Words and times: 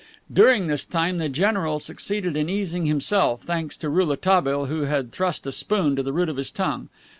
During 0.33 0.65
this 0.65 0.83
time 0.83 1.19
the 1.19 1.29
general 1.29 1.77
succeeded 1.79 2.35
in 2.35 2.49
easing 2.49 2.87
himself, 2.87 3.43
thanks 3.43 3.77
to 3.77 3.87
Rouletabille, 3.87 4.65
who 4.65 4.85
had 4.85 5.11
thrust 5.11 5.45
a 5.45 5.51
spoon 5.51 5.95
to 5.95 6.01
the 6.01 6.11
root 6.11 6.27
of 6.27 6.37
his 6.37 6.49
tongue. 6.49 6.89